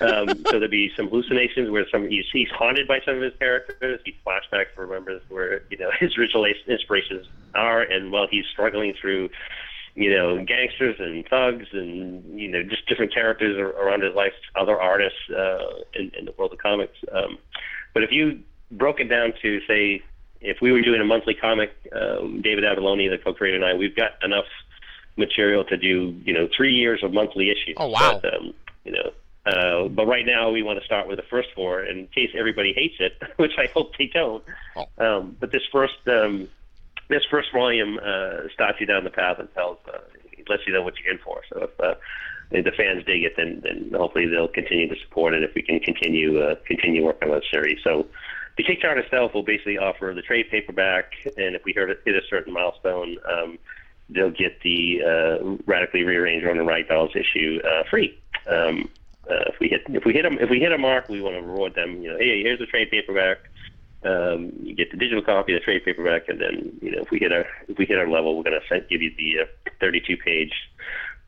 [0.00, 3.34] Um, so there'll be some hallucinations where some he's, he's haunted by some of his
[3.38, 4.00] characters.
[4.04, 9.30] He flashbacks remembers where you know his original inspirations are, and while he's struggling through
[9.94, 14.80] you know gangsters and thugs and you know just different characters around his life, other
[14.80, 16.96] artists uh, in, in the world of comics.
[17.12, 17.38] Um,
[17.94, 20.02] but if you broke it down to say
[20.40, 23.96] if we were doing a monthly comic, um, David Avallone, the co-creator, and I, we've
[23.96, 24.44] got enough
[25.18, 27.74] material to do, you know, three years of monthly issues.
[27.76, 28.20] Oh wow!
[28.22, 28.54] But, um,
[28.84, 29.10] you know,
[29.46, 32.72] uh, but right now we want to start with the first four, in case everybody
[32.72, 34.44] hates it, which I hope they don't.
[34.76, 34.86] Oh.
[34.98, 36.48] Um, but this first um,
[37.08, 39.98] this first volume uh, starts you down the path and tells uh,
[40.48, 41.42] lets you know what you're in for.
[41.52, 41.94] So if uh,
[42.50, 45.62] if the fans dig it, then then hopefully they'll continue to support it if we
[45.62, 47.78] can continue uh, continue working on the series.
[47.82, 48.06] So
[48.56, 52.16] the Kickstarter itself will basically offer the trade paperback, and if we hit a, hit
[52.16, 53.58] a certain milestone, um,
[54.10, 58.18] they'll get the uh, radically rearranged Ronin Ragdolls issue uh, free.
[58.48, 58.88] Um,
[59.30, 61.36] uh, if we hit if we hit them if we hit a mark, we want
[61.36, 62.02] to reward them.
[62.02, 63.38] You know, hey, here's the trade paperback.
[64.04, 67.18] Um, you get the digital copy, the trade paperback, and then you know if we
[67.18, 70.16] hit our if we hit our level, we're going to give you the uh, 32
[70.16, 70.52] page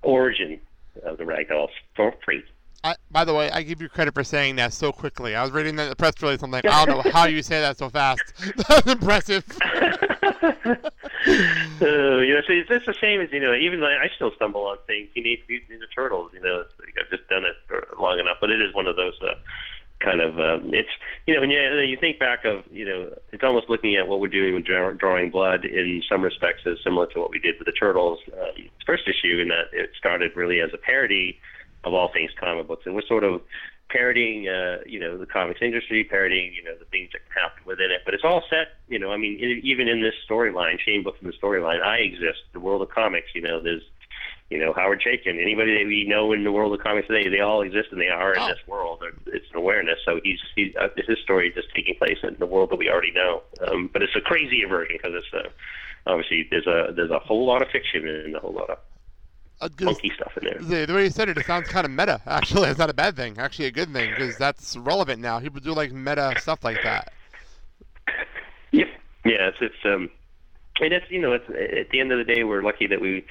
[0.03, 0.61] origin
[1.05, 2.43] of the Ragdolls for free.
[2.83, 5.35] I, by the way, I give you credit for saying that so quickly.
[5.35, 6.43] I was reading the press release.
[6.43, 8.23] I'm like, I don't know how you say that so fast.
[8.69, 9.45] That's impressive.
[10.43, 13.21] uh, you know, so it's just a shame.
[13.21, 16.31] Is you know, even like, I still stumble on saying Teenage Mutant Ninja Turtles.
[16.33, 18.97] You know, like I've just done it for long enough, but it is one of
[18.97, 19.35] those uh,
[20.01, 20.39] kind of.
[20.41, 20.89] Um, it's
[21.27, 24.21] you know, when you you think back of you know, it's almost looking at what
[24.21, 27.57] we're doing with draw, drawing blood in some respects is similar to what we did
[27.59, 31.39] with the Turtles um, first issue, in that it started really as a parody
[31.85, 33.41] of all things comic books, and we're sort of
[33.91, 37.20] parodying, uh, you know, the comics industry, parodying, you know, the things that
[37.71, 38.03] within it.
[38.05, 39.13] But it's all set, you know.
[39.13, 42.41] I mean, even in this storyline, Shane Bookman's storyline, I exist.
[42.53, 43.83] The world of comics, you know, there's,
[44.51, 47.41] you know, Howard Chaykin, anybody that we know in the world of comics today, they
[47.41, 48.49] all exist and they are in Oh.
[48.49, 49.03] this world.
[49.27, 49.99] It's an awareness.
[50.05, 52.91] So he's, he's uh, his story is just taking place in the world that we
[52.91, 53.43] already know.
[53.67, 55.49] Um, but it's a crazier version because it's uh,
[56.07, 58.79] obviously there's a there's a whole lot of fiction and a whole lot of
[59.79, 60.59] funky stuff in there.
[60.61, 62.21] The, the way you said it, it sounds kind of meta.
[62.27, 63.39] Actually, it's not a bad thing.
[63.39, 65.39] Actually, a good thing because that's relevant now.
[65.39, 67.13] People do like meta stuff like that.
[69.25, 70.11] Yeah, it's it's um,
[70.81, 73.25] and it's you know, it's at the end of the day, we're lucky that we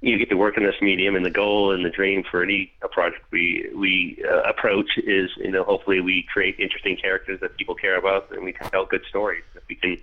[0.00, 2.72] you get to work in this medium, and the goal and the dream for any
[2.92, 7.74] project we we uh, approach is you know hopefully we create interesting characters that people
[7.74, 9.44] care about, and we tell good stories.
[9.54, 9.98] If we can,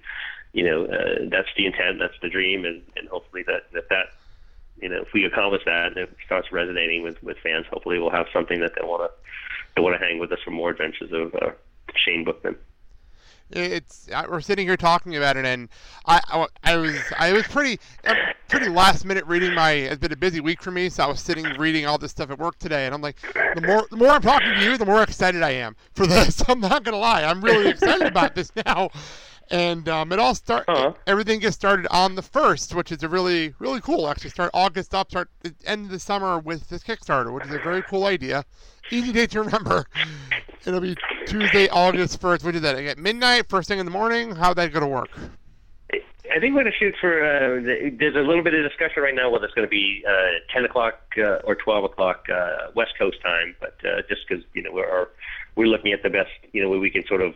[0.53, 4.05] you know, uh, that's the intent, that's the dream, and and hopefully that that that
[4.81, 8.09] you know if we accomplish that and it starts resonating with with fans, hopefully we'll
[8.09, 9.31] have something that they want to
[9.75, 11.51] they want to hang with us for more adventures of uh,
[11.95, 12.55] Shane Bookman
[13.55, 15.69] it's we're sitting here talking about it, and
[16.05, 17.79] I, I, I was I was pretty
[18.49, 19.71] pretty last minute reading my.
[19.71, 22.29] It's been a busy week for me, so I was sitting reading all this stuff
[22.29, 23.17] at work today, and I'm like,
[23.55, 26.43] the more the more I'm talking to you, the more excited I am for this.
[26.49, 28.89] I'm not gonna lie, I'm really excited about this now.
[29.51, 30.65] And um, it all start.
[30.67, 30.93] Uh-huh.
[31.05, 34.07] Everything gets started on the first, which is a really, really cool.
[34.07, 35.29] Actually, start August up, start
[35.65, 38.43] end of the summer with this Kickstarter, which is a very cool idea.
[38.91, 39.85] Easy date to remember.
[40.65, 40.95] It'll be
[41.25, 42.43] Tuesday, August first.
[42.43, 42.75] We did that?
[42.75, 44.35] At midnight, first thing in the morning.
[44.35, 45.09] How's that going to work?
[45.91, 47.23] I think we're going to shoot for.
[47.23, 47.61] Uh,
[47.97, 50.65] there's a little bit of discussion right now whether it's going to be uh, 10
[50.65, 54.71] o'clock uh, or 12 o'clock uh, West Coast time, but uh, just because you know
[54.73, 55.07] we're
[55.55, 57.35] we're looking at the best, you know, where we can sort of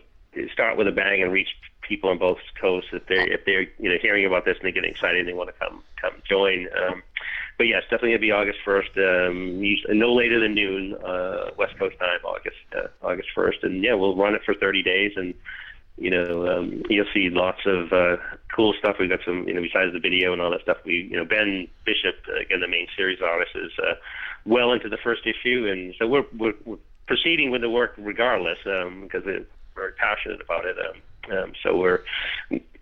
[0.51, 1.49] start with a bang and reach
[1.81, 4.71] people on both coasts if they're if they're you know hearing about this and they
[4.71, 6.67] get excited and they want to come come join.
[6.77, 7.01] Um,
[7.59, 8.91] but yes, definitely gonna be August first.
[8.97, 13.93] Um, no later than noon, uh, West Coast time, August uh, August first, and yeah,
[13.93, 15.33] we'll run it for 30 days, and
[15.97, 18.15] you know um, you'll see lots of uh,
[18.55, 18.95] cool stuff.
[18.97, 20.77] We've got some, you know, besides the video and all that stuff.
[20.85, 23.95] We, you know, Ben Bishop, uh, again, the main series artist, is uh,
[24.45, 28.59] well into the first issue, and so we're we're, we're proceeding with the work regardless
[28.67, 29.45] um, because we're
[29.75, 30.77] very passionate about it.
[30.79, 32.03] Um, um, so we're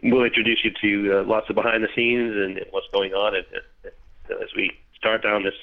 [0.04, 3.46] we'll introduce you to uh, lots of behind the scenes and what's going on and,
[3.84, 3.90] uh,
[4.32, 5.54] as we start down this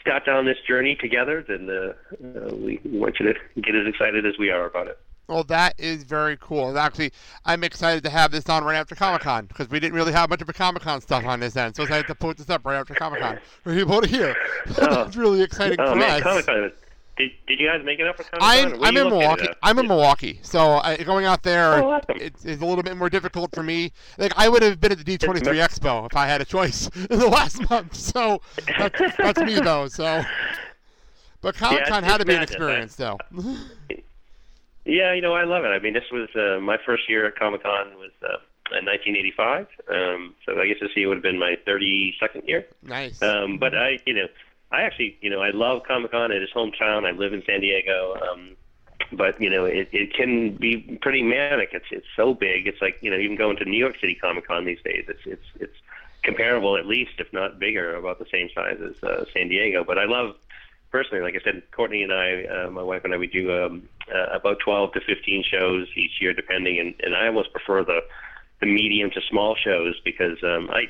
[0.00, 1.44] start down this journey together.
[1.46, 4.98] Then uh, uh, we want you to get as excited as we are about it.
[5.26, 6.78] Well, that is very cool.
[6.78, 7.10] Actually,
[7.46, 10.28] I'm excited to have this on right after Comic Con because we didn't really have
[10.28, 12.50] much of a Comic Con stuff on this end, so I had to put this
[12.50, 14.36] up right after Comic Con for people to hear.
[14.78, 15.04] Oh.
[15.04, 16.22] That's really exciting oh, for man, us.
[16.22, 16.72] Comic Con.
[17.16, 19.46] Did, did you guys make it up for Comic I'm, I'm in Milwaukee.
[19.62, 22.16] I'm in Milwaukee, so I, going out there Oh, awesome.
[22.20, 23.92] it's, it's a little bit more difficult for me.
[24.18, 27.18] Like I would have been at the D23 Expo if I had a choice in
[27.20, 27.94] the last month.
[27.94, 28.40] So
[28.78, 29.86] that's, that's me though.
[29.86, 30.22] So,
[31.40, 32.50] but Comic Con it's- had to be an madness.
[32.50, 33.18] experience though.
[34.86, 35.68] Yeah, you know, I love it.
[35.68, 38.36] I mean, this was uh, my first year at Comic Con was uh,
[38.76, 39.66] in 1985.
[39.88, 42.66] Um, so I guess this year would have been my 32nd year.
[42.82, 43.22] Nice.
[43.22, 44.26] Um, but I, you know,
[44.74, 46.32] I actually, you know, I love Comic Con.
[46.32, 47.06] It is hometown.
[47.06, 48.16] I live in San Diego.
[48.20, 48.56] Um,
[49.12, 51.70] but you know, it, it can be pretty manic.
[51.72, 52.66] It's it's so big.
[52.66, 55.04] It's like you know, even going to New York City Comic Con these days.
[55.08, 55.76] It's it's it's
[56.24, 59.84] comparable at least, if not bigger, about the same size as uh, San Diego.
[59.84, 60.34] But I love
[60.90, 63.88] personally, like I said, Courtney and I, uh, my wife and I, we do um,
[64.14, 66.78] uh, about 12 to 15 shows each year, depending.
[66.78, 68.00] And, and I almost prefer the
[68.60, 70.84] the medium to small shows because um, I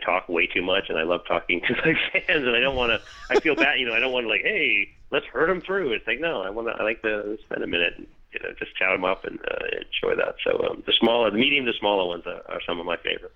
[0.00, 2.76] I talk way too much, and I love talking to my fans, and I don't
[2.76, 3.00] want to.
[3.30, 3.94] I feel bad, you know.
[3.94, 5.92] I don't want to like, hey, let's hurt them through.
[5.92, 6.74] It's like, no, I want to.
[6.74, 9.64] I like to spend a minute, and, you know, just chat them up and uh,
[9.76, 10.36] enjoy that.
[10.44, 13.32] So um, the smaller, the medium to smaller ones are, are some of my favorite.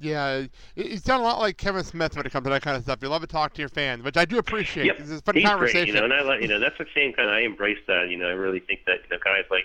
[0.00, 2.76] Yeah, it- it's done a lot like Kevin Smith when it comes to that kind
[2.76, 2.98] of stuff.
[3.00, 4.86] You love to talk to your fans, which I do appreciate.
[4.86, 5.00] Yep.
[5.00, 5.92] It's a funny He's conversation.
[5.92, 7.30] great, you know, and I you know that's the same kind.
[7.30, 8.08] I embrace that.
[8.08, 9.64] You know, I really think that you know, guys like,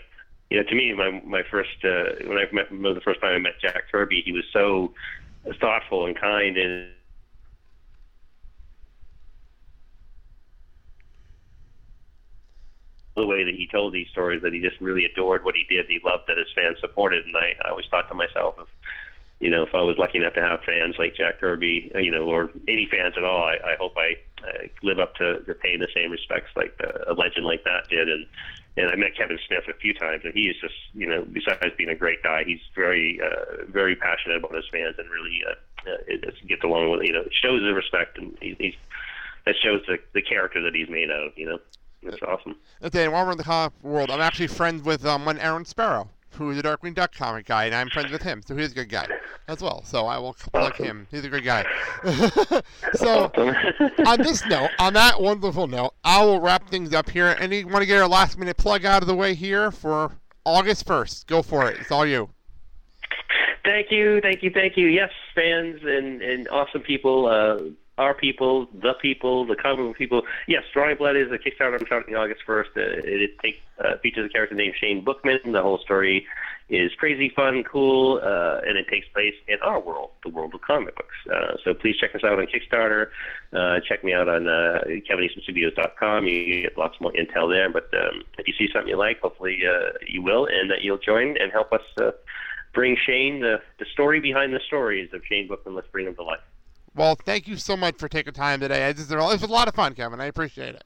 [0.51, 3.39] you know, to me, my my first uh, when I met the first time I
[3.39, 4.93] met Jack Kirby, he was so
[5.55, 6.88] thoughtful and kind and.
[13.15, 15.87] The way that he told these stories, that he just really adored what he did.
[15.89, 18.67] He loved that his fans supported, and I, I always thought to myself, if
[19.39, 22.12] you know, if I was lucky enough to have fans like Jack Kirby, uh, you
[22.12, 25.54] know, or any fans at all, I, I hope I uh, live up to, to
[25.54, 28.10] paying the same respects like uh, a legend like that did.
[28.10, 28.25] And
[28.77, 31.73] and I met Kevin Smith a few times, and he is just, you know, besides
[31.77, 35.91] being a great guy, he's very uh, very passionate about his fans and really uh,
[35.91, 38.75] uh, gets along with, you know, shows the respect and he, he's
[39.45, 41.59] that shows the the character that he's made out of, you know.
[42.01, 42.55] It's awesome.
[42.79, 45.65] Let's say, while we're in the comic world, I'm actually friends with um, one Aaron
[45.65, 48.71] Sparrow, who is a Darkwing Duck comic guy, and I'm friends with him, so he's
[48.71, 49.08] a good guy
[49.48, 49.84] as well.
[49.84, 51.08] So I will plug him.
[51.12, 51.65] He's a good guy.
[52.94, 53.32] so,
[54.06, 57.36] on this note, on that wonderful note, I will wrap things up here.
[57.40, 60.12] And you want to get our last minute plug out of the way here for
[60.46, 61.27] August 1st?
[61.27, 61.77] Go for it.
[61.80, 62.30] It's all you.
[63.65, 64.88] Thank you, thank you, thank you.
[64.88, 67.69] Yes, fans and, and awesome people, uh,
[68.00, 70.21] our people, the people, the comic book people.
[70.47, 71.79] Yes, Drawing Blood is a Kickstarter.
[71.79, 72.77] I'm starting August 1st.
[72.77, 75.52] Uh, it, it takes, uh, features a character named Shane Bookman.
[75.52, 76.25] The whole story
[76.69, 80.62] is crazy, fun, cool, uh, and it takes place in our world, the world of
[80.62, 81.15] comic books.
[81.29, 83.08] Uh, so please check us out on Kickstarter.
[83.52, 86.25] Uh, check me out on uh, KevinEastmanStudios.com.
[86.25, 87.69] You get lots more intel there.
[87.69, 91.00] But um, if you see something you like, hopefully uh, you will, and that you'll
[91.00, 92.12] join and help us uh,
[92.73, 95.75] bring Shane the, the story behind the stories of Shane Bookman.
[95.75, 96.39] Let's bring him to life.
[96.96, 98.90] Well, thank you so much for taking time today.
[98.90, 100.19] It was a lot of fun, Kevin.
[100.19, 100.83] I appreciate it.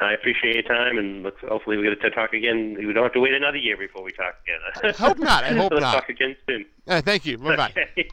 [0.00, 2.76] I appreciate your time, and hopefully we get to talk again.
[2.78, 4.60] We don't have to wait another year before we talk again.
[4.84, 5.42] I hope not.
[5.42, 5.94] I hope let's not.
[5.94, 6.64] talk again soon.
[6.86, 7.36] Uh, thank you.
[7.38, 7.72] Bye bye.
[7.96, 8.08] Okay.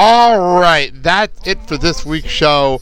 [0.00, 2.80] All right, that's it for this week's show.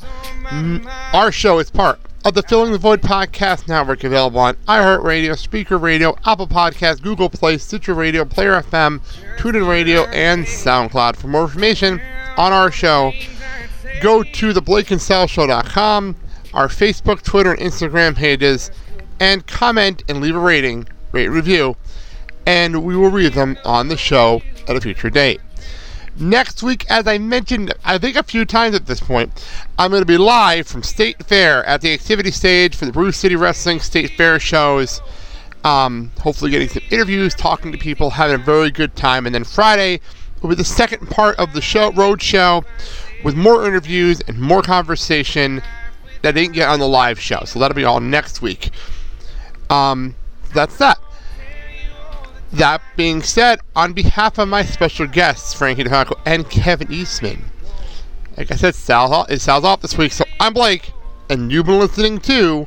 [0.50, 5.30] Mm, Our show is part of the Filling the Void podcast network available on iHeartRadio,
[5.30, 9.00] Spreaker Radio, Apple Podcasts, Google Play, Stitcher Radio, Player FM,
[9.38, 11.16] TuneIn Radio, and SoundCloud.
[11.16, 12.02] For more information
[12.36, 13.12] on our show,
[14.02, 16.16] go to theblakeandsallshow.com,
[16.52, 18.70] our Facebook, Twitter, and Instagram pages,
[19.20, 21.76] and comment and leave a rating, rate, review,
[22.44, 25.40] and we will read them on the show at a future date.
[26.18, 29.46] Next week, as I mentioned, I think a few times at this point,
[29.78, 33.12] I'm going to be live from State Fair at the activity stage for the Brew
[33.12, 35.02] City Wrestling State Fair shows.
[35.62, 39.26] Um, hopefully, getting some interviews, talking to people, having a very good time.
[39.26, 40.00] And then Friday
[40.40, 42.64] will be the second part of the show, road show,
[43.22, 45.60] with more interviews and more conversation
[46.22, 47.42] that I didn't get on the live show.
[47.44, 48.70] So that'll be all next week.
[49.68, 50.14] Um,
[50.54, 50.98] that's that.
[52.56, 57.44] That being said, on behalf of my special guests, Frankie DeFalco and Kevin Eastman,
[58.38, 60.92] like I said, Sal is Sal's off this week, so I'm Blake,
[61.28, 62.66] and you've been listening to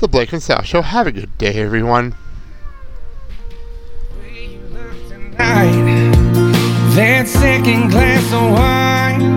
[0.00, 0.82] the Blake and Sal Show.
[0.82, 2.16] Have a good day, everyone.
[6.96, 9.36] That second glass of wine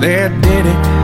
[0.00, 0.97] that did it.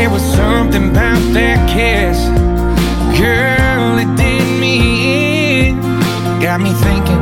[0.00, 2.16] There was something about that kiss,
[3.20, 5.78] girl, it did me in.
[6.40, 7.19] Got me thinking.